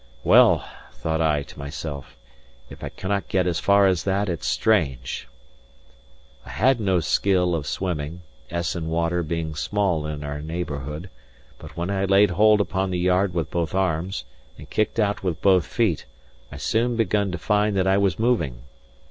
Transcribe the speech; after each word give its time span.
"Well," 0.23 0.65
thought 0.93 1.21
I 1.21 1.43
to 1.43 1.59
myself, 1.59 2.17
"if 2.71 2.83
I 2.83 2.89
cannot 2.89 3.27
get 3.29 3.45
as 3.45 3.59
far 3.59 3.85
as 3.85 4.03
that, 4.03 4.29
it's 4.29 4.47
strange!" 4.47 5.27
I 6.43 6.49
had 6.49 6.79
no 6.79 7.01
skill 7.01 7.53
of 7.53 7.67
swimming, 7.67 8.23
Essen 8.49 8.87
Water 8.89 9.21
being 9.21 9.53
small 9.53 10.07
in 10.07 10.23
our 10.23 10.41
neighbourhood; 10.41 11.11
but 11.59 11.77
when 11.77 11.91
I 11.91 12.05
laid 12.05 12.31
hold 12.31 12.59
upon 12.61 12.89
the 12.89 12.97
yard 12.97 13.35
with 13.35 13.51
both 13.51 13.75
arms, 13.75 14.25
and 14.57 14.67
kicked 14.71 14.99
out 14.99 15.21
with 15.21 15.39
both 15.39 15.67
feet, 15.67 16.05
I 16.51 16.57
soon 16.57 16.95
begun 16.95 17.31
to 17.31 17.37
find 17.37 17.77
that 17.77 17.85
I 17.85 17.99
was 17.99 18.17
moving. 18.17 18.63